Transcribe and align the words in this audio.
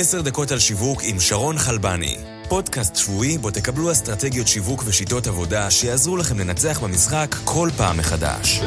עשר 0.00 0.20
דקות 0.20 0.50
על 0.50 0.58
שיווק 0.58 1.00
עם 1.04 1.20
שרון 1.20 1.58
חלבני. 1.58 2.16
פודקאסט 2.48 2.96
שבועי 2.96 3.38
בו 3.38 3.50
תקבלו 3.50 3.92
אסטרטגיות 3.92 4.48
שיווק 4.48 4.82
ושיטות 4.86 5.26
עבודה 5.26 5.70
שיעזרו 5.70 6.16
לכם 6.16 6.38
לנצח 6.38 6.80
במשחק 6.82 7.34
כל 7.44 7.68
פעם 7.76 7.98
מחדש. 7.98 8.60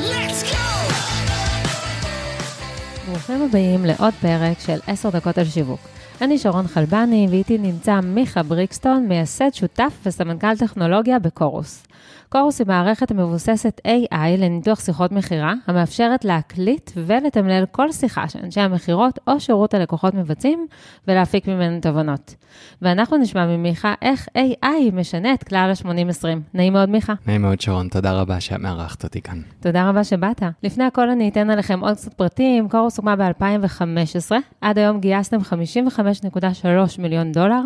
ברוכים 3.07 3.41
הבאים 3.41 3.85
לעוד 3.85 4.13
פרק 4.21 4.59
של 4.59 4.79
עשר 4.87 5.09
דקות 5.09 5.37
על 5.37 5.45
שיווק. 5.45 5.79
אני 6.21 6.37
שרון 6.37 6.67
חלבני, 6.67 7.27
ואיתי 7.29 7.57
נמצא 7.57 7.99
מיכה 8.03 8.43
בריקסטון, 8.43 9.05
מייסד 9.07 9.53
שותף 9.53 9.93
וסמנכ"ל 10.05 10.57
טכנולוגיה 10.57 11.19
בקורוס. 11.19 11.83
קורוס 12.31 12.59
היא 12.59 12.67
מערכת 12.67 13.11
מבוססת 13.11 13.81
AI 13.87 14.37
לניתוח 14.37 14.79
שיחות 14.79 15.11
מכירה, 15.11 15.53
המאפשרת 15.67 16.25
להקליט 16.25 16.91
ולתמלל 16.95 17.65
כל 17.71 17.91
שיחה 17.91 18.27
שאנשי 18.29 18.61
המכירות 18.61 19.19
או 19.27 19.39
שירות 19.39 19.73
הלקוחות 19.73 20.13
מבצעים, 20.13 20.67
ולהפיק 21.07 21.47
ממנו 21.47 21.81
תובנות. 21.81 22.35
ואנחנו 22.81 23.17
נשמע 23.17 23.45
ממיכה 23.45 23.93
איך 24.01 24.27
AI 24.37 24.91
משנה 24.93 25.33
את 25.33 25.43
כלל 25.43 25.73
ה-80-20. 25.85 26.27
נעים 26.53 26.73
מאוד, 26.73 26.89
מיכה. 26.89 27.13
נעים 27.27 27.41
מאוד, 27.41 27.61
שרון, 27.61 27.87
תודה 27.87 28.13
רבה 28.13 28.39
שאת 28.39 28.59
מארחת 28.59 29.03
אותי 29.03 29.21
כאן. 29.21 29.41
תודה 29.59 29.89
רבה 29.89 30.03
שבאת. 30.03 30.43
לפני 30.63 30.83
הכל 30.83 31.09
אני 31.09 31.29
אתן 31.29 31.49
עליכם 31.49 31.79
עוד 31.79 31.95
קצת 31.95 32.13
פרטים. 32.13 32.69
קורוס 32.69 32.97
הוקמה 32.97 33.15
ב-2015, 33.15 34.31
עד 34.61 34.77
היום 34.77 34.99
גייסתם 34.99 35.37
55.3 35.37 37.01
מיליון 37.01 37.31
דולר. 37.31 37.61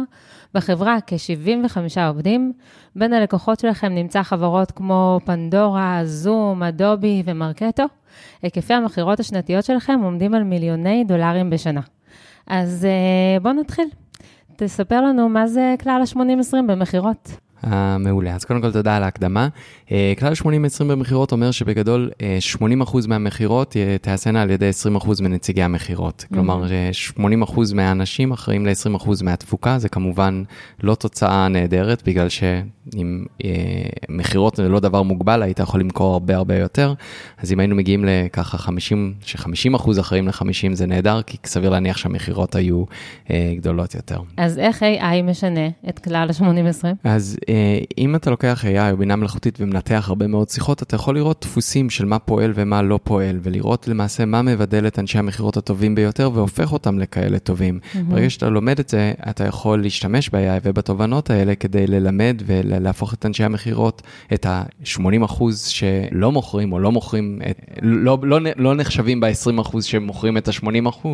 בחברה 0.56 0.98
כ-75 1.08 1.78
עובדים. 2.08 2.54
בין 2.96 3.14
הלקוחות 3.14 3.60
שלכם 3.60 3.88
נמצא 3.96 4.24
חברות 4.24 4.72
כמו 4.72 5.20
פנדורה, 5.26 6.02
זום, 6.04 6.64
אדובי 6.64 7.24
ומרקטו. 7.26 7.84
היקפי 8.42 8.74
המכירות 8.74 9.20
השנתיות 9.20 9.66
שלכם 9.66 10.00
עומדים 10.04 10.34
על 10.34 10.44
מיליוני 10.44 11.04
דולרים 11.04 11.50
בשנה. 11.50 11.82
אז 12.48 12.86
אה, 12.86 13.40
בואו 13.40 13.54
נתחיל. 13.54 13.88
תספר 14.56 15.02
לנו 15.02 15.30
מה 15.30 15.48
זה 15.48 15.76
כלל 15.84 16.02
ה-80-20 16.02 16.58
במכירות. 16.68 17.45
מעולה, 18.00 18.36
אז 18.36 18.46
קודם 18.46 18.62
כל 18.62 18.72
תודה 18.72 18.98
על 18.98 19.04
ההקדמה. 19.04 19.48
Uh, 19.88 19.90
כלל 20.20 20.34
80-20 20.42 20.46
במכירות 20.84 21.32
אומר 21.32 21.52
שבגדול 21.52 22.12
uh, 22.56 22.62
80% 22.62 23.08
מהמכירות 23.08 23.74
uh, 23.74 24.02
תעשינה 24.02 24.42
על 24.42 24.50
ידי 24.50 24.70
20% 25.00 25.22
מנציגי 25.22 25.64
המכירות. 25.64 26.26
Mm-hmm. 26.26 26.34
כלומר, 26.34 26.66
uh, 27.16 27.20
80% 27.20 27.76
מהאנשים 27.76 28.32
אחראים 28.32 28.66
ל-20% 28.66 29.10
מהתפוקה, 29.24 29.78
זה 29.80 29.90
כמובן 29.90 30.44
לא 30.84 30.96
תוצאה 30.96 31.48
נהדרת, 31.48 32.04
בגלל 32.06 32.30
שאם 32.30 33.26
מכירות 34.10 34.56
זה 34.56 34.70
לא 34.70 34.80
דבר 34.80 35.04
מוגבל, 35.04 35.44
היית 35.44 35.60
יכול 35.60 35.80
למכור 35.80 36.14
הרבה 36.14 36.36
הרבה 36.36 36.56
יותר. 36.56 36.94
אז 37.38 37.52
אם 37.52 37.60
היינו 37.60 37.76
מגיעים 37.76 38.06
לככה 38.06 38.58
50, 38.58 39.14
ש-50% 39.22 40.00
אחראים 40.00 40.28
ל-50 40.28 40.74
זה 40.74 40.86
נהדר, 40.86 41.22
כי 41.22 41.38
סביר 41.46 41.70
להניח 41.70 41.98
שהמכירות 41.98 42.56
היו 42.56 42.84
גדולות 43.32 43.96
יותר. 43.96 44.20
אז 44.38 44.60
איך 44.60 44.84
AI 44.84 45.24
משנה 45.24 45.68
את 45.90 46.00
כלל 46.00 46.28
ה-80-20? 46.30 46.86
אז 47.04 47.38
אה, 47.50 47.55
אם 47.98 48.16
אתה 48.16 48.30
לוקח 48.30 48.66
AI 48.66 48.92
או 48.92 48.98
בינה 48.98 49.16
מלאכותית 49.16 49.58
ומנתח 49.62 50.06
הרבה 50.08 50.28
מאוד 50.28 50.50
שיחות, 50.50 50.84
אתה 50.84 50.96
יכול 50.96 51.16
לראות 51.16 51.42
דפוסים 51.42 51.90
של 51.90 52.06
מה 52.06 52.20
פועל 52.20 52.52
ומה 52.56 52.82
לא 52.82 53.00
פועל, 53.04 53.40
ולראות 53.44 53.88
למעשה 53.88 54.26
מה 54.26 54.42
מבדל 54.42 54.88
את 54.88 55.00
אנשי 55.00 55.18
המכירות 55.18 55.58
הטובים 55.58 55.96
ביותר 55.96 56.32
והופך 56.34 56.74
אותם 56.74 57.00
לכאלה 57.00 57.40
טובים. 57.40 57.80
Mm-hmm. 57.82 57.98
ברגע 58.10 58.30
שאתה 58.30 58.50
לומד 58.50 58.80
את 58.80 58.90
זה, 58.90 59.14
אתה 59.30 59.44
יכול 59.44 59.82
להשתמש 59.82 60.30
ב-AI 60.30 60.60
ובתובנות 60.64 61.30
האלה 61.30 61.56
כדי 61.56 61.88
ללמד 61.88 62.42
ולהפוך 62.46 63.14
את 63.14 63.26
אנשי 63.26 63.44
המכירות, 63.44 64.02
את 64.34 64.46
ה-80% 64.46 65.44
שלא 65.68 66.32
מוכרים 66.32 66.74
או 66.74 66.80
לא 66.80 66.92
מוכרים, 66.92 67.40
את, 67.50 67.60
לא, 67.82 68.18
לא, 68.24 68.40
לא 68.56 68.76
נחשבים 68.76 69.20
ב-20% 69.20 69.82
שמוכרים 69.82 70.38
את 70.38 70.48
ה-80%, 70.48 71.08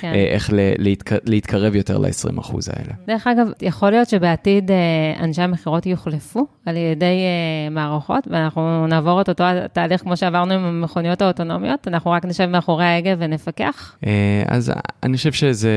כן. 0.00 0.12
אה, 0.14 0.14
איך 0.14 0.50
להתק, 0.78 1.12
להתקרב 1.24 1.74
יותר 1.74 1.98
ל-20% 1.98 2.52
האלה. 2.72 2.92
דרך 3.06 3.26
אגב, 3.26 3.46
יכול 3.62 3.90
להיות 3.90 4.08
שבעתיד 4.08 4.70
אה, 4.70 4.76
אנשי 5.24 5.42
המכירות 5.42 5.73
מערכות 5.74 5.86
יוחלפו 5.86 6.46
על 6.66 6.76
ידי 6.76 7.20
uh, 7.68 7.74
מערכות, 7.74 8.28
ואנחנו 8.30 8.86
נעבור 8.86 9.20
את 9.20 9.28
אותו 9.28 9.44
תהליך 9.72 10.00
כמו 10.00 10.16
שעברנו 10.16 10.54
עם 10.54 10.64
המכוניות 10.64 11.22
האוטונומיות, 11.22 11.88
אנחנו 11.88 12.10
רק 12.10 12.24
נשב 12.24 12.46
מאחורי 12.46 12.84
ההגה 12.84 13.14
ונפקח. 13.18 13.96
Uh, 14.00 14.06
אז 14.48 14.72
אני 15.02 15.16
חושב 15.16 15.32
שזה... 15.32 15.70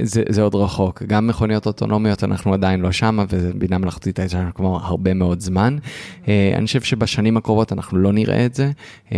זה, 0.00 0.22
זה 0.28 0.42
עוד 0.42 0.54
רחוק, 0.54 1.02
גם 1.02 1.26
מכוניות 1.26 1.66
אוטונומיות 1.66 2.24
אנחנו 2.24 2.54
עדיין 2.54 2.80
לא 2.80 2.92
שם, 2.92 3.18
ובינה 3.28 3.78
מלאכותית 3.78 4.18
הייתה 4.18 4.32
שם 4.32 4.50
כבר 4.54 4.78
הרבה 4.82 5.14
מאוד 5.14 5.40
זמן. 5.40 5.76
Uh, 6.24 6.26
אני 6.56 6.66
חושב 6.66 6.80
שבשנים 6.80 7.36
הקרובות 7.36 7.72
אנחנו 7.72 7.98
לא 7.98 8.12
נראה 8.12 8.46
את 8.46 8.54
זה. 8.54 8.70
Uh, 9.08 9.12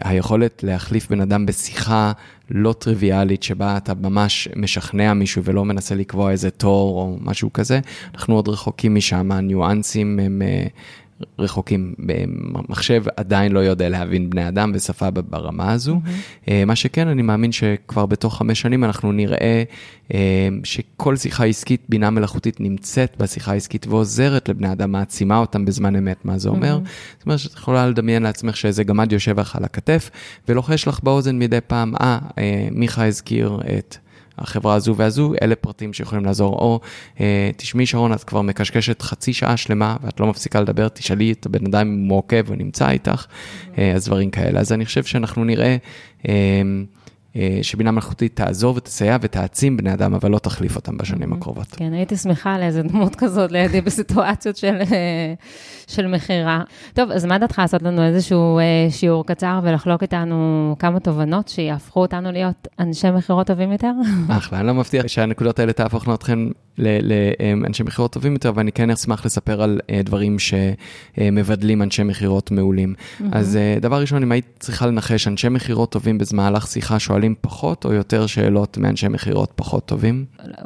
היכולת 0.00 0.64
להחליף 0.66 1.10
בן 1.10 1.20
אדם 1.20 1.46
בשיחה 1.46 2.12
לא 2.50 2.72
טריוויאלית, 2.72 3.42
שבה 3.42 3.76
אתה 3.76 3.94
ממש 3.94 4.48
משכנע 4.56 5.14
מישהו 5.14 5.44
ולא 5.44 5.64
מנסה 5.64 5.94
לקבוע 5.94 6.30
איזה 6.30 6.50
תור 6.50 7.00
או 7.00 7.16
משהו 7.20 7.52
כזה, 7.52 7.80
אנחנו 8.14 8.34
עוד 8.34 8.48
רחוקים 8.48 8.94
משם, 8.94 9.32
הניואנסים 9.32 10.18
הם... 10.18 10.42
רחוקים. 11.38 11.94
מחשב 12.68 13.02
עדיין 13.16 13.52
לא 13.52 13.60
יודע 13.60 13.88
להבין 13.88 14.30
בני 14.30 14.48
אדם 14.48 14.72
בשפה 14.72 15.10
ברמה 15.10 15.72
הזו. 15.72 16.00
Mm-hmm. 16.04 16.50
מה 16.66 16.76
שכן, 16.76 17.08
אני 17.08 17.22
מאמין 17.22 17.52
שכבר 17.52 18.06
בתוך 18.06 18.36
חמש 18.36 18.60
שנים 18.60 18.84
אנחנו 18.84 19.12
נראה 19.12 19.62
אה, 20.14 20.48
שכל 20.64 21.16
שיחה 21.16 21.44
עסקית, 21.44 21.82
בינה 21.88 22.10
מלאכותית 22.10 22.60
נמצאת 22.60 23.16
בשיחה 23.18 23.52
העסקית 23.52 23.86
ועוזרת 23.86 24.48
לבני 24.48 24.72
אדם, 24.72 24.92
מעצימה 24.92 25.38
אותם 25.38 25.64
בזמן 25.64 25.96
אמת, 25.96 26.24
מה 26.24 26.38
זה 26.38 26.48
אומר? 26.48 26.78
Mm-hmm. 26.84 27.16
זאת 27.18 27.26
אומרת 27.26 27.38
שאת 27.38 27.52
יכולה 27.52 27.88
לדמיין 27.88 28.22
לעצמך 28.22 28.56
שאיזה 28.56 28.84
גמד 28.84 29.12
יושב 29.12 29.40
לך 29.40 29.56
על 29.56 29.64
הכתף 29.64 30.10
ולוחש 30.48 30.88
לך 30.88 31.00
באוזן 31.02 31.38
מדי 31.38 31.58
פעם, 31.66 31.94
אה, 32.00 32.18
אה 32.38 32.68
מיכה 32.72 33.06
הזכיר 33.06 33.60
את... 33.78 33.96
החברה 34.40 34.74
הזו 34.74 34.96
והזו, 34.96 35.34
אלה 35.42 35.54
פרטים 35.54 35.92
שיכולים 35.92 36.24
לעזור. 36.24 36.52
או, 36.52 36.80
אה, 37.20 37.50
תשמעי 37.56 37.86
שרון, 37.86 38.12
את 38.12 38.24
כבר 38.24 38.42
מקשקשת 38.42 39.02
חצי 39.02 39.32
שעה 39.32 39.56
שלמה 39.56 39.96
ואת 40.02 40.20
לא 40.20 40.26
מפסיקה 40.26 40.60
לדבר, 40.60 40.88
תשאלי 40.88 41.32
את 41.32 41.46
הבן 41.46 41.66
אדם 41.66 41.86
אם 41.86 42.08
הוא 42.08 42.18
עוקב 42.18 42.50
או 42.50 42.54
נמצא 42.54 42.90
איתך, 42.90 43.26
אה, 43.78 43.92
אז 43.92 44.06
דברים 44.06 44.30
כאלה. 44.30 44.60
אז 44.60 44.72
אני 44.72 44.84
חושב 44.84 45.04
שאנחנו 45.04 45.44
נראה... 45.44 45.76
אה, 47.36 47.58
שבינה 47.62 47.90
מלאכותית 47.90 48.36
תעזור 48.36 48.76
ותסייע 48.76 49.16
ותעצים 49.20 49.76
בני 49.76 49.92
אדם, 49.92 50.14
אבל 50.14 50.30
לא 50.30 50.38
תחליף 50.38 50.76
אותם 50.76 50.96
בשנים 50.96 51.32
הקרובות. 51.32 51.66
כן, 51.66 51.92
הייתי 51.92 52.16
שמחה 52.16 52.54
על 52.54 52.62
איזה 52.62 52.82
דמות 52.82 53.16
כזאת 53.16 53.52
לידי 53.52 53.80
בסיטואציות 53.86 54.56
של, 54.56 54.76
אה, 54.92 55.34
של 55.86 56.06
מכירה. 56.06 56.62
טוב, 56.94 57.10
אז 57.10 57.24
מה 57.24 57.38
דעתך 57.38 57.58
לעשות 57.58 57.82
לנו 57.82 58.02
איזשהו 58.02 58.58
אה, 58.58 58.90
שיעור 58.90 59.26
קצר 59.26 59.60
ולחלוק 59.62 60.02
איתנו 60.02 60.76
כמה 60.78 61.00
תובנות 61.00 61.48
שיהפכו 61.48 62.00
אותנו 62.00 62.32
להיות 62.32 62.68
אנשי 62.80 63.10
מכירות 63.10 63.46
טובים 63.46 63.72
יותר? 63.72 63.92
אחלה, 64.28 64.58
אני 64.60 64.66
לא 64.66 64.74
מבטיח 64.74 65.06
שהנקודות 65.06 65.58
האלה 65.58 65.72
תהפוכנו 65.72 66.14
אתכם 66.14 66.48
לאנשי 66.80 67.82
מכירות 67.82 68.12
טובים 68.12 68.32
יותר, 68.32 68.52
ואני 68.54 68.72
כן 68.72 68.90
אשמח 68.90 69.26
לספר 69.26 69.62
על 69.62 69.80
דברים 70.04 70.36
שמבדלים 70.38 71.82
אנשי 71.82 72.02
מכירות 72.02 72.50
מעולים. 72.50 72.94
אז 73.32 73.58
דבר 73.80 74.00
ראשון, 74.00 74.22
אם 74.22 74.32
היית 74.32 74.46
צריכה 74.58 74.86
לנחש 74.86 75.28
אנשי 75.28 75.48
מכירות 75.48 75.92
טובים 75.92 76.18
במהלך 76.32 76.66
שיחה, 76.66 76.98
שואלים 76.98 77.20
שואלים 77.20 77.34
פחות 77.40 77.84
או 77.84 77.92
יותר 77.92 78.26
שאלות 78.26 78.78
מאנשי 78.78 79.08
מכירות 79.08 79.52
פחות 79.56 79.86
טובים? 79.86 80.24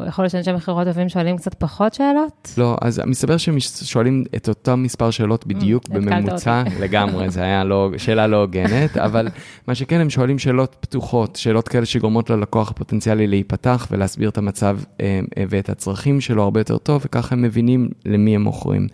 יכול 0.09 0.23
להיות 0.23 0.33
שאנשי 0.33 0.53
מכירות 0.53 0.87
טובים 0.87 1.09
שואלים 1.09 1.37
קצת 1.37 1.55
פחות 1.55 1.95
שאלות? 1.95 2.55
לא, 2.59 2.77
אז 2.81 3.03
מסתבר 3.07 3.37
שהם 3.37 3.61
שואלים 3.61 4.25
את 4.37 4.49
אותם 4.49 4.83
מספר 4.83 5.11
שאלות 5.11 5.47
בדיוק 5.47 5.85
mm, 5.85 5.93
בממוצע, 5.93 6.63
לגמרי, 6.81 7.31
זו 7.31 7.41
הייתה 7.41 7.65
לא, 7.65 7.91
שאלה 7.97 8.27
לא 8.27 8.37
הוגנת, 8.37 8.97
אבל 9.07 9.29
מה 9.69 9.75
שכן, 9.75 10.01
הם 10.01 10.11
שואלים 10.11 10.39
שאלות 10.39 10.77
פתוחות, 10.81 11.37
שאלות 11.37 11.69
כאלה 11.69 11.87
שגורמות 11.87 12.31
ללקוח 12.31 12.71
הפוטנציאלי 12.71 13.27
להיפתח 13.27 13.89
ולהסביר 13.91 14.29
את 14.29 14.39
המצב 14.39 14.79
אה, 15.01 15.21
אה, 15.39 15.45
ואת 15.49 15.69
הצרכים 15.69 16.21
שלו 16.21 16.43
הרבה 16.43 16.61
יותר 16.61 16.79
טוב, 16.79 17.03
וככה 17.05 17.35
הם 17.35 17.43
מבינים 17.43 17.89
למי 18.07 18.35
הם 18.35 18.43
מוכרים. 18.43 18.87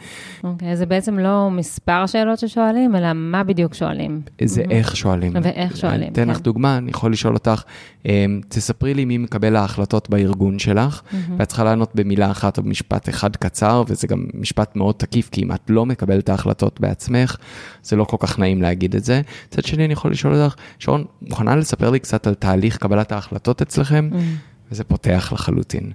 אוקיי, 0.44 0.72
okay, 0.72 0.76
זה 0.76 0.86
בעצם 0.86 1.18
לא 1.18 1.50
מספר 1.50 2.06
שאלות 2.06 2.38
ששואלים, 2.38 2.96
אלא 2.96 3.12
מה 3.14 3.44
בדיוק 3.44 3.74
שואלים. 3.74 4.20
זה 4.44 4.62
mm-hmm. 4.62 4.70
איך 4.70 4.96
שואלים. 4.96 5.32
ואיך 5.42 5.76
שואלים, 5.76 6.06
כן. 6.06 6.12
אתן 6.12 6.28
לך 6.28 6.40
דוגמה, 6.40 6.76
אני 6.78 6.90
יכול 6.90 7.12
לשאול 7.12 7.34
אותך, 7.34 7.62
אמ, 8.06 8.40
תספרי 8.48 8.94
לי 8.94 9.04
מי 9.04 9.18
מקבל 9.18 9.56
ההחלטות 9.56 10.10
בארגון 10.10 10.58
שלך, 10.58 10.89
mm-hmm. 10.94 11.16
ואת 11.38 11.48
צריכה 11.48 11.64
לענות 11.64 11.90
במילה 11.94 12.30
אחת 12.30 12.58
או 12.58 12.62
במשפט 12.62 13.08
אחד 13.08 13.36
קצר, 13.36 13.82
וזה 13.88 14.06
גם 14.06 14.26
משפט 14.34 14.76
מאוד 14.76 14.94
תקיף, 14.94 15.28
כי 15.28 15.42
אם 15.42 15.52
את 15.52 15.60
לא 15.68 15.86
מקבלת 15.86 16.28
ההחלטות 16.28 16.80
בעצמך, 16.80 17.36
זה 17.82 17.96
לא 17.96 18.04
כל 18.04 18.16
כך 18.20 18.38
נעים 18.38 18.62
להגיד 18.62 18.94
את 18.96 19.04
זה. 19.04 19.20
מצד 19.48 19.64
שני, 19.64 19.84
אני 19.84 19.92
יכול 19.92 20.10
לשאול 20.10 20.34
אותך, 20.34 20.54
שרון, 20.78 21.04
מוכנה 21.22 21.56
לספר 21.56 21.90
לי 21.90 21.98
קצת 21.98 22.26
על 22.26 22.34
תהליך 22.34 22.76
קבלת 22.76 23.12
ההחלטות 23.12 23.62
אצלכם? 23.62 24.10
Mm-hmm. 24.12 24.72
וזה 24.72 24.84
פותח 24.84 25.30
לחלוטין. 25.32 25.92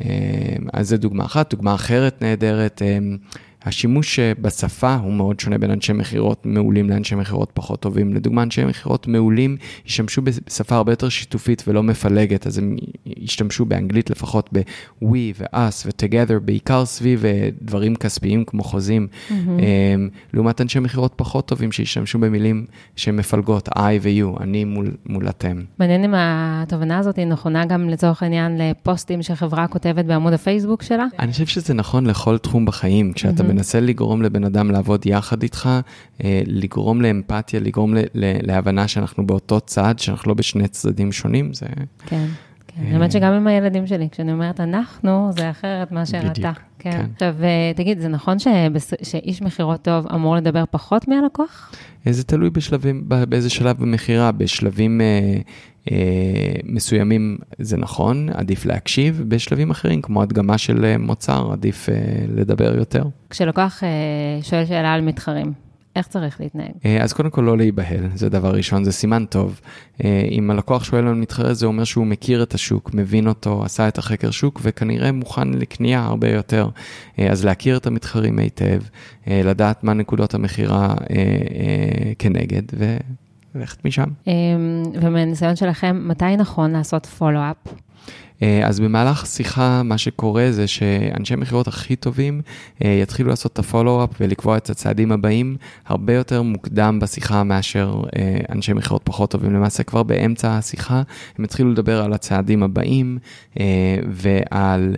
אמ, 0.00 0.08
אז 0.72 0.88
זו 0.88 0.96
דוגמה 0.96 1.24
אחת, 1.24 1.50
דוגמה 1.54 1.74
אחרת 1.74 2.22
נהדרת. 2.22 2.82
השימוש 3.66 4.18
אה, 4.18 4.32
בשפה 4.40 4.94
הוא 4.94 5.12
מאוד 5.12 5.40
שונה 5.40 5.58
בין 5.58 5.70
אנשי 5.70 5.92
מכירות 5.92 6.46
מעולים 6.46 6.90
לאנשי 6.90 7.14
מכירות 7.14 7.50
פחות 7.54 7.80
טובים. 7.80 8.14
לדוגמה, 8.14 8.42
אנשי 8.42 8.64
מכירות 8.64 9.08
מעולים 9.08 9.56
ישתמשו 9.86 10.22
בשפה 10.22 10.76
הרבה 10.76 10.92
יותר 10.92 11.08
שיתופית 11.08 11.64
ולא 11.66 11.82
מפלגת, 11.82 12.46
אז 12.46 12.58
הם 12.58 12.76
ישתמשו 13.06 13.64
באנגלית 13.64 14.10
לפחות 14.10 14.50
ב-we 14.52 15.06
ו-us 15.38 15.86
ו-together, 15.86 16.40
בעיקר 16.44 16.84
סביב 16.84 17.24
אה, 17.24 17.48
דברים 17.62 17.96
כספיים 17.96 18.44
כמו 18.44 18.62
חוזים, 18.62 19.06
mm-hmm. 19.10 19.32
לעומת 20.34 20.60
אנשי 20.60 20.78
מכירות 20.80 21.12
פחות 21.16 21.48
טובים 21.48 21.72
שישתמשו 21.72 22.18
במילים 22.18 22.66
שהן 22.96 23.16
מפלגות, 23.16 23.68
I 23.68 23.80
ו-you, 24.02 24.42
אני 24.42 24.64
מול, 24.64 24.90
מול 25.06 25.28
אתם. 25.28 25.62
מעניין 25.78 26.04
אם 26.04 26.14
התובנה 26.16 26.98
הזאת 26.98 27.16
היא 27.16 27.26
נכונה 27.26 27.66
גם 27.66 27.88
לצורך 27.88 28.22
העניין 28.22 28.58
לפוסטים 28.58 29.22
שחברה 29.22 29.66
כותבת 29.66 30.04
בעמוד 30.04 30.32
הפייסבוק 30.32 30.82
שלה? 30.82 31.06
אני 31.18 31.32
חושב 31.32 31.46
שזה 31.46 31.74
נכון 31.74 32.06
לכל 32.06 32.38
תחום 32.38 32.64
בחיים. 32.64 33.12
כשאתה 33.12 33.42
mm-hmm. 33.42 33.55
מנסה 33.56 33.80
לגרום 33.80 34.22
לבן 34.22 34.44
אדם 34.44 34.70
לעבוד 34.70 35.06
יחד 35.06 35.42
איתך, 35.42 35.68
אה, 36.24 36.42
לגרום 36.46 37.02
לאמפתיה, 37.02 37.60
לגרום 37.60 37.94
להבנה 38.14 38.88
שאנחנו 38.88 39.26
באותו 39.26 39.60
צד, 39.60 39.94
שאנחנו 39.98 40.28
לא 40.28 40.34
בשני 40.34 40.68
צדדים 40.68 41.12
שונים, 41.12 41.54
זה... 41.54 41.66
כן. 42.06 42.26
כן, 42.66 42.92
האמת 42.92 43.12
שגם 43.12 43.32
עם 43.32 43.46
הילדים 43.46 43.86
שלי, 43.86 44.08
כשאני 44.10 44.32
אומרת 44.32 44.60
אנחנו, 44.60 45.30
זה 45.36 45.50
אחרת 45.50 45.92
מאשר 45.92 46.20
אתה. 46.26 46.52
כן. 46.78 46.90
כן. 46.90 47.06
עכשיו, 47.14 47.34
אה, 47.42 47.72
תגיד, 47.76 47.98
זה 47.98 48.08
נכון 48.08 48.36
שאיש 49.02 49.42
מכירות 49.42 49.82
טוב 49.82 50.06
אמור 50.14 50.36
לדבר 50.36 50.64
פחות 50.70 51.08
מהלקוח? 51.08 51.72
אה, 52.06 52.12
זה 52.12 52.24
תלוי 52.24 52.50
בשלבים, 52.50 53.08
באיזה 53.28 53.50
שלב 53.50 53.76
במכירה. 53.78 54.32
בשלבים 54.32 55.00
אה, 55.00 55.06
אה, 55.06 55.40
מסוימים 56.64 57.38
זה 57.58 57.76
נכון, 57.76 58.28
עדיף 58.34 58.66
להקשיב, 58.66 59.24
בשלבים 59.28 59.70
אחרים, 59.70 60.02
כמו 60.02 60.22
הדגמה 60.22 60.58
של 60.58 60.96
מוצר, 60.96 61.52
עדיף 61.52 61.88
אה, 61.88 61.94
לדבר 62.28 62.76
יותר. 62.76 63.04
כשלקוח 63.30 63.84
אה, 63.84 64.42
שואל 64.42 64.66
שאלה 64.66 64.92
על 64.92 65.00
מתחרים, 65.00 65.52
איך 65.96 66.06
צריך 66.06 66.40
להתנהג? 66.40 66.70
אה, 66.84 67.02
אז 67.02 67.12
קודם 67.12 67.30
כל 67.30 67.42
לא 67.42 67.56
להיבהל, 67.56 68.08
זה 68.14 68.28
דבר 68.28 68.50
ראשון, 68.50 68.84
זה 68.84 68.92
סימן 68.92 69.24
טוב. 69.24 69.60
אה, 70.04 70.28
אם 70.30 70.50
הלקוח 70.50 70.84
שואל 70.84 71.06
על 71.06 71.14
מתחרה, 71.14 71.54
זה 71.54 71.66
אומר 71.66 71.84
שהוא 71.84 72.06
מכיר 72.06 72.42
את 72.42 72.54
השוק, 72.54 72.94
מבין 72.94 73.28
אותו, 73.28 73.64
עשה 73.64 73.88
את 73.88 73.98
החקר 73.98 74.30
שוק, 74.30 74.60
וכנראה 74.62 75.12
מוכן 75.12 75.48
לקנייה 75.48 76.04
הרבה 76.04 76.28
יותר. 76.30 76.68
אה, 77.18 77.30
אז 77.30 77.44
להכיר 77.44 77.76
את 77.76 77.86
המתחרים 77.86 78.38
היטב, 78.38 78.80
לדעת 79.26 79.84
מה 79.84 79.94
נקודות 79.94 80.34
המכירה 80.34 80.94
כנגד, 82.18 82.62
וללכת 83.56 83.84
משם. 83.84 84.08
ומהניסיון 84.94 85.56
שלכם, 85.56 86.08
מתי 86.08 86.36
נכון 86.36 86.70
לעשות 86.70 87.06
פולו-אפ? 87.06 87.56
אה, 88.42 88.66
אז 88.66 88.80
במהלך 88.80 89.26
שיחה, 89.26 89.82
מה 89.82 89.98
שקורה 89.98 90.46
זה 90.50 90.66
שאנשי 90.66 91.36
מכירות 91.36 91.68
הכי 91.68 91.96
טובים 91.96 92.40
אה, 92.84 92.98
יתחילו 93.02 93.28
לעשות 93.28 93.52
את 93.52 93.58
הפולו-אפ 93.58 94.10
ולקבוע 94.20 94.56
את 94.56 94.70
הצעדים 94.70 95.12
הבאים 95.12 95.56
הרבה 95.86 96.14
יותר 96.14 96.42
מוקדם 96.42 96.98
בשיחה 97.02 97.44
מאשר 97.44 98.02
אה, 98.16 98.38
אנשי 98.52 98.72
מכירות 98.72 99.02
פחות 99.04 99.30
טובים. 99.30 99.54
למעשה 99.54 99.82
כבר 99.82 100.02
באמצע 100.02 100.58
השיחה 100.58 101.02
הם 101.38 101.44
יתחילו 101.44 101.70
לדבר 101.70 102.04
על 102.04 102.12
הצעדים 102.12 102.62
הבאים 102.62 103.18
ועל 104.06 104.96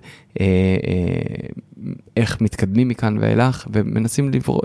איך 2.17 2.41
מתקדמים 2.41 2.89
מכאן 2.89 3.19
ואילך, 3.21 3.67
ומנסים 3.73 4.31
לבר... 4.33 4.59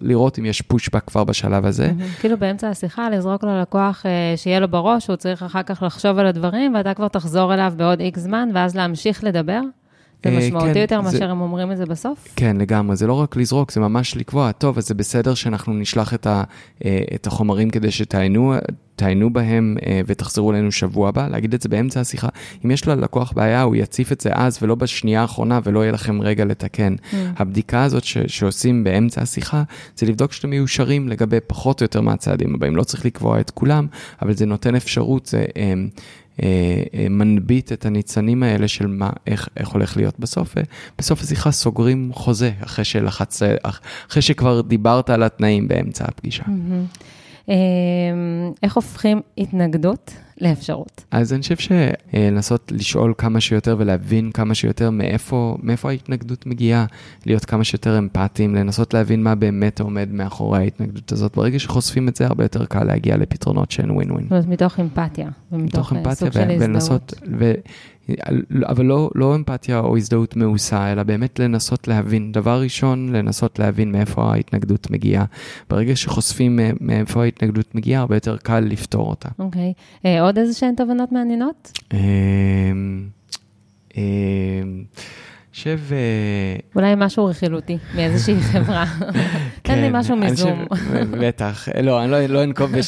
לראות 0.00 0.38
אם 0.38 0.44
יש 0.44 0.62
פושבק 0.62 1.04
כבר 1.06 1.24
בשלב 1.24 1.66
הזה. 1.66 1.92
כאילו 2.20 2.36
באמצע 2.38 2.68
השיחה, 2.68 3.10
לזרוק 3.10 3.44
ללקוח 3.44 4.06
אה, 4.06 4.36
שיהיה 4.36 4.60
לו 4.60 4.68
בראש, 4.68 5.08
הוא 5.08 5.16
צריך 5.16 5.42
אחר 5.42 5.62
כך 5.62 5.82
לחשוב 5.82 6.18
על 6.18 6.26
הדברים, 6.26 6.74
ואתה 6.74 6.94
כבר 6.94 7.08
תחזור 7.08 7.54
אליו 7.54 7.72
בעוד 7.76 8.00
איקס 8.00 8.20
זמן, 8.20 8.48
ואז 8.54 8.76
להמשיך 8.76 9.24
לדבר. 9.24 9.60
זה 10.24 10.30
אה, 10.30 10.38
משמעותי 10.38 10.74
כן, 10.74 10.80
יותר 10.80 11.00
מאשר 11.00 11.30
הם 11.30 11.40
אומרים 11.40 11.72
את 11.72 11.76
זה 11.76 11.86
בסוף? 11.86 12.28
כן, 12.36 12.56
לגמרי. 12.56 12.96
זה 12.96 13.06
לא 13.06 13.12
רק 13.12 13.36
לזרוק, 13.36 13.72
זה 13.72 13.80
ממש 13.80 14.16
לקבוע, 14.16 14.52
טוב, 14.52 14.78
אז 14.78 14.88
זה 14.88 14.94
בסדר 14.94 15.34
שאנחנו 15.34 15.72
נשלח 15.72 16.14
את, 16.14 16.26
ה, 16.26 16.42
אה, 16.84 17.02
את 17.14 17.26
החומרים 17.26 17.70
כדי 17.70 17.90
שתעיינו 17.90 18.54
תעיינו 18.96 19.32
בהם 19.32 19.76
אה, 19.86 20.00
ותחזרו 20.06 20.52
אלינו 20.52 20.72
שבוע 20.72 21.08
הבא, 21.08 21.28
להגיד 21.28 21.54
את 21.54 21.62
זה 21.62 21.68
באמצע 21.68 22.00
השיחה. 22.00 22.28
אם 22.64 22.70
יש 22.70 22.88
ללקוח 22.88 23.32
בעיה, 23.32 23.62
הוא 23.62 23.76
יציף 23.76 24.12
את 24.12 24.20
זה 24.20 24.30
אז 24.32 24.58
ולא 24.62 24.74
בשנייה 24.74 25.20
האחרונה 25.20 25.60
ולא 25.64 25.80
יהיה 25.80 25.92
לכם 25.92 26.22
רגע 26.22 26.44
לתקן. 26.44 26.94
Mm. 26.94 27.14
הבדיקה 27.36 27.82
הזאת 27.82 28.04
ש- 28.04 28.18
שעושים 28.26 28.84
באמצע 28.84 29.22
השיחה, 29.22 29.62
זה 29.96 30.06
לבדוק 30.06 30.32
שאתם 30.32 30.50
מיושרים 30.50 31.08
לגבי 31.08 31.38
פחות 31.46 31.80
או 31.80 31.84
יותר 31.84 32.00
מהצעדים 32.00 32.54
הבאים. 32.54 32.76
לא 32.76 32.84
צריך 32.84 33.06
לקבוע 33.06 33.40
את 33.40 33.50
כולם, 33.50 33.86
אבל 34.22 34.32
זה 34.32 34.46
נותן 34.46 34.74
אפשרות, 34.74 35.26
זה... 35.26 35.44
אה, 36.42 36.46
אה, 36.46 37.02
אה, 37.02 37.08
מנביט 37.08 37.72
את 37.72 37.86
הניצנים 37.86 38.42
האלה 38.42 38.68
של 38.68 38.86
מה, 38.86 39.10
איך, 39.26 39.48
איך 39.56 39.68
הולך 39.68 39.96
להיות 39.96 40.18
בסוף. 40.18 40.54
בסוף 40.98 41.22
השיחה 41.22 41.50
סוגרים 41.50 42.10
חוזה 42.14 42.50
אחרי 42.60 42.84
שלחץ, 42.84 43.40
אחרי 44.08 44.22
שכבר 44.22 44.60
דיברת 44.60 45.10
על 45.10 45.22
התנאים 45.22 45.68
באמצע 45.68 46.04
הפגישה. 46.04 46.44
איך 48.62 48.76
הופכים 48.76 49.20
התנגדות 49.38 50.14
לאפשרות? 50.42 51.04
אז 51.10 51.32
אני 51.32 51.42
חושב 51.42 51.56
שלנסות 51.56 52.72
לשאול 52.74 53.14
כמה 53.18 53.40
שיותר 53.40 53.76
ולהבין 53.78 54.30
כמה 54.30 54.54
שיותר 54.54 54.90
מאיפה, 54.90 55.56
מאיפה 55.62 55.90
ההתנגדות 55.90 56.46
מגיעה, 56.46 56.86
להיות 57.26 57.44
כמה 57.44 57.64
שיותר 57.64 57.98
אמפתיים, 57.98 58.54
לנסות 58.54 58.94
להבין 58.94 59.22
מה 59.22 59.34
באמת 59.34 59.80
עומד 59.80 60.08
מאחורי 60.12 60.58
ההתנגדות 60.58 61.12
הזאת. 61.12 61.36
ברגע 61.36 61.58
שחושפים 61.58 62.08
את 62.08 62.16
זה, 62.16 62.26
הרבה 62.26 62.44
יותר 62.44 62.64
קל 62.64 62.84
להגיע 62.84 63.16
לפתרונות 63.16 63.70
שהן 63.70 63.90
ווין 63.90 64.10
ווין. 64.10 64.24
זאת 64.24 64.32
אומרת, 64.32 64.46
מתוך 64.46 64.80
אמפתיה. 64.80 65.28
מתוך 65.52 65.92
אמפתיה, 65.92 66.14
סוג 66.14 66.32
של 66.32 66.50
הזדהות. 66.50 67.14
אבל 68.66 68.84
לא, 68.84 69.10
לא 69.14 69.34
אמפתיה 69.34 69.78
או 69.78 69.96
הזדהות 69.96 70.36
מעושה, 70.36 70.92
אלא 70.92 71.02
באמת 71.02 71.38
לנסות 71.38 71.88
להבין. 71.88 72.32
דבר 72.32 72.60
ראשון, 72.60 73.12
לנסות 73.12 73.58
להבין 73.58 73.92
מאיפה 73.92 74.32
ההתנגדות 74.32 74.90
מגיעה. 74.90 75.24
ברגע 75.70 75.96
שחושפים 75.96 76.60
מאיפה 76.80 77.22
ההתנגדות 77.22 77.74
מגיעה, 77.74 78.00
הרבה 78.00 78.16
יותר 78.16 78.36
קל 78.36 78.60
לפתור 78.60 79.10
אותה. 79.10 79.28
אוקיי. 79.38 79.72
Okay. 79.76 80.06
אה, 80.06 80.22
עוד 80.22 80.38
איזה 80.38 80.54
שהן 80.54 80.74
תובנות 80.74 81.12
מעניינות? 81.12 81.78
אמ, 81.92 81.98
אמ, 83.96 84.02
חושב... 85.54 85.78
אולי 86.76 86.94
משהו 86.96 87.26
רכילותי 87.26 87.78
מאיזושהי 87.94 88.40
חברה. 88.52 88.84
תן 89.62 89.78
לי 89.78 89.88
כן, 89.90 89.96
משהו 89.96 90.16
מזום. 90.16 90.64
בטח. 91.20 91.68
לא, 91.82 92.02
אני 92.02 92.10
לא, 92.10 92.26
לא 92.26 92.44
אנקוב 92.44 92.70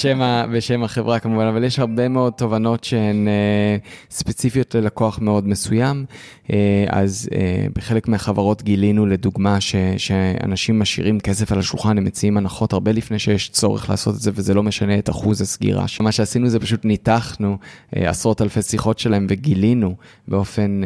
בשם 0.52 0.82
החברה 0.84 1.18
כמובן, 1.18 1.46
אבל 1.46 1.64
יש 1.64 1.78
הרבה 1.78 2.08
מאוד 2.08 2.32
תובנות 2.32 2.84
שהן 2.84 3.28
אה, 3.28 3.76
ספציפיות 4.10 4.74
ללקוח 4.74 5.18
מאוד 5.18 5.48
מסוים. 5.48 6.04
אה, 6.52 6.84
אז 6.88 7.28
אה, 7.34 7.66
בחלק 7.74 8.08
מהחברות 8.08 8.62
גילינו 8.62 9.06
לדוגמה 9.06 9.58
שאנשים 9.96 10.78
משאירים 10.78 11.20
כסף 11.20 11.52
על 11.52 11.58
השולחן, 11.58 11.98
הם 11.98 12.04
מציעים 12.04 12.36
הנחות 12.36 12.72
הרבה 12.72 12.92
לפני 12.92 13.18
שיש 13.18 13.48
צורך 13.48 13.90
לעשות 13.90 14.14
את 14.14 14.20
זה, 14.20 14.30
וזה 14.34 14.54
לא 14.54 14.62
משנה 14.62 14.98
את 14.98 15.10
אחוז 15.10 15.40
הסגירה. 15.40 15.84
מה 16.00 16.12
שעשינו 16.12 16.48
זה 16.48 16.60
פשוט 16.60 16.84
ניתחנו 16.84 17.58
עשרות 17.92 18.42
אלפי 18.42 18.62
שיחות 18.62 18.98
שלהם 18.98 19.26
וגילינו 19.28 19.94
באופן 20.28 20.80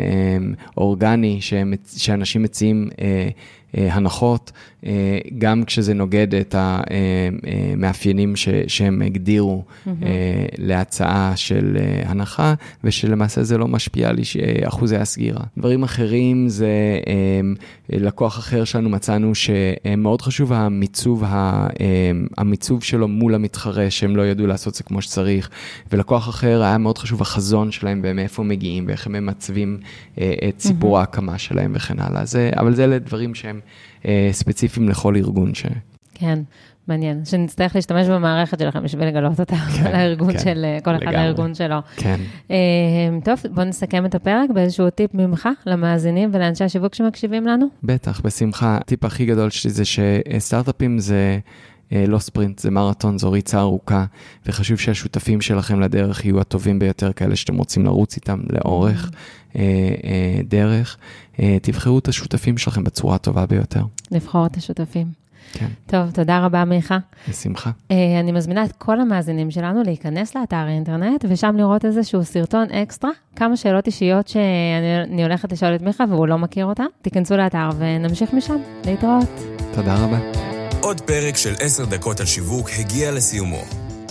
אורגני 0.77 1.41
שהם 1.41 1.68
שאנשים 1.97 2.43
מציעים 2.43 2.89
אה, 3.01 3.29
הנחות, 3.75 4.53
אה, 4.87 5.19
גם 5.39 5.65
כשזה 5.65 5.95
נוגד 5.95 6.35
את 6.35 6.55
המאפיינים 6.59 8.37
ש, 8.37 8.49
שהם 8.67 9.03
הגדירו 9.03 9.65
mm-hmm. 9.65 9.89
להצעה 10.59 11.33
של 11.37 11.77
הנחה, 12.05 12.55
ושלמעשה 12.85 13.43
זה 13.43 13.59
לא 13.59 13.69
משפיע 13.69 14.09
על 14.09 14.19
אחוזי 14.65 14.97
הסגירה. 14.97 15.41
דברים 15.59 15.83
אחרים 15.83 16.49
זה 16.49 16.69
לקוח 17.89 18.39
אחר 18.39 18.65
שלנו 18.65 18.89
מצאנו 18.89 19.33
שמאוד 19.35 20.23
חשוב 20.23 20.53
המיצוב, 20.53 21.25
המיצוב 22.39 22.83
שלו 22.83 23.09
מול 23.09 23.35
המתחרה, 23.35 23.91
שהם 23.91 24.17
לא 24.17 24.27
ידעו 24.27 24.47
לעשות 24.47 24.75
זה 24.75 24.85
כמו 24.85 25.03
שצריך, 25.03 25.51
ולקוח 25.93 26.29
אחר 26.29 26.63
היה 26.63 26.79
מאוד 26.79 26.99
חשוב 26.99 27.23
החזון 27.23 27.71
שלהם 27.71 28.01
ומאיפה 28.05 28.43
מגיעים 28.43 28.85
ואיך 28.89 29.07
הם 29.07 29.13
ממצבים 29.13 29.79
את 30.15 30.59
סיפור 30.59 30.97
mm-hmm. 30.97 31.01
ההקמה 31.01 31.39
שלהם 31.39 31.73
וכן 31.75 31.99
הלאה. 31.99 32.25
זה, 32.25 32.51
אבל 32.57 32.75
זה 32.75 32.85
אלה 32.85 32.99
דברים 32.99 33.35
שהם... 33.35 33.58
אה, 34.07 34.29
ספציפיים 34.33 34.89
לכל 34.89 35.17
ארגון 35.17 35.55
ש... 35.55 35.67
כן, 36.15 36.39
מעניין. 36.89 37.25
שנצטרך 37.25 37.77
להשתמש 37.77 38.07
במערכת 38.07 38.59
שלכם 38.59 38.83
בשביל 38.83 39.09
לגלות 39.09 39.41
אותה, 39.41 39.57
כן, 39.57 39.93
לארגון 39.93 40.33
כן, 40.33 40.39
של, 40.39 40.67
כל 40.85 40.97
אחד 40.97 41.13
לארגון 41.13 41.55
שלו. 41.55 41.77
כן. 41.97 42.21
אה, 42.51 42.57
טוב, 43.25 43.39
בוא 43.55 43.65
נסכם 43.65 44.07
את 44.07 44.15
הפרק 44.15 44.51
באיזשהו 44.55 44.91
טיפ 44.91 45.15
ממך 45.15 45.49
למאזינים 45.67 46.31
ולאנשי 46.33 46.65
השיווק 46.65 46.95
שמקשיבים 46.95 47.47
לנו. 47.47 47.67
בטח, 47.83 48.21
בשמחה. 48.21 48.77
הטיפ 48.77 49.05
הכי 49.05 49.27
גדול 49.27 49.51
שלי 49.51 49.71
זה 49.71 49.85
שסטארט-אפים 49.85 50.99
זה... 50.99 51.39
אה, 51.93 52.05
לא 52.09 52.19
ספרינט, 52.19 52.59
זה 52.59 52.71
מרתון, 52.71 53.19
זו 53.19 53.31
ריצה 53.31 53.61
ארוכה, 53.61 54.05
וחשוב 54.47 54.79
שהשותפים 54.79 55.41
שלכם 55.41 55.81
לדרך 55.81 56.25
יהיו 56.25 56.41
הטובים 56.41 56.79
ביותר, 56.79 57.13
כאלה 57.13 57.37
שאתם 57.37 57.57
רוצים 57.57 57.85
לרוץ 57.85 58.17
איתם 58.17 58.41
לאורך 58.51 59.11
אה, 59.57 59.63
אה, 60.05 60.41
דרך. 60.49 60.97
תבחרו 61.63 61.99
את 61.99 62.09
השותפים 62.09 62.59
שלכם 62.59 62.85
בצורה 62.85 63.15
הטובה 63.15 63.47
ביותר. 63.47 63.83
לבחור 64.11 64.47
את 64.47 64.57
השותפים. 64.57 65.07
כן. 65.53 65.67
טוב, 65.87 66.11
תודה 66.11 66.39
רבה, 66.45 66.65
מיכה. 66.65 66.99
בשמחה. 67.29 67.71
Uh, 67.71 67.95
אני 68.21 68.33
מזמינה 68.33 68.65
את 68.65 68.73
כל 68.73 69.01
המאזינים 69.01 69.51
שלנו 69.51 69.83
להיכנס 69.83 70.37
לאתר 70.37 70.57
האינטרנט, 70.57 71.25
ושם 71.29 71.57
לראות 71.57 71.85
איזשהו 71.85 72.25
סרטון 72.25 72.71
אקסטרה, 72.71 73.11
כמה 73.37 73.57
שאלות 73.57 73.87
אישיות 73.87 74.29
שאני 74.29 75.23
הולכת 75.23 75.53
לשאול 75.53 75.75
את 75.75 75.83
מיכה 75.83 76.05
והוא 76.09 76.27
לא 76.27 76.39
מכיר 76.39 76.67
אותה. 76.67 76.85
תיכנסו 77.03 77.37
לאתר 77.37 77.69
ונמשיך 77.79 78.33
משם. 78.33 78.57
להתראות. 78.85 79.29
תודה 79.75 80.05
רבה. 80.05 80.48
עוד 80.81 81.01
פרק 81.01 81.37
של 81.37 81.55
עשר 81.61 81.85
דקות 81.85 82.21
על 82.21 82.27
שיווק 82.27 82.71
הגיע 82.79 83.11
לסיומו. 83.11 83.65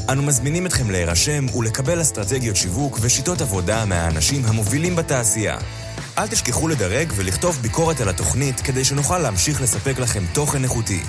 אנו 0.10 0.24
מזמינים 0.24 0.66
אתכם 0.66 0.92
להירשם 0.92 1.46
ולקבל 1.56 2.02
אסטרטגיות 2.02 2.56
שיווק 2.56 2.98
ושיטות 3.02 3.42
עבודה 3.42 3.86
מהאנשים 3.86 4.46
המובילים 4.46 4.96
בתעשייה. 4.96 5.58
אל 6.18 6.28
תשכחו 6.28 6.68
לדרג 6.68 7.14
ולכתוב 7.16 7.60
ביקורת 7.62 8.02
על 8.02 8.10
התוכנית 8.10 8.60
כדי 8.60 8.84
שנוכל 8.86 9.18
להמשיך 9.20 9.62
לספק 9.62 10.00
לכם 10.00 10.24
תוכן 10.34 10.64
איכותי. 10.64 11.02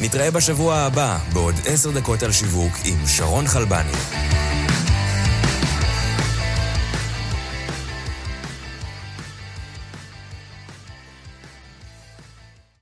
נתראה 0.00 0.30
בשבוע 0.30 0.76
הבא 0.76 1.18
בעוד 1.32 1.54
עשר 1.66 1.90
דקות 1.90 2.22
על 2.22 2.32
שיווק 2.32 2.72
עם 2.84 3.06
שרון 3.06 3.46
חלבני. 3.46 3.92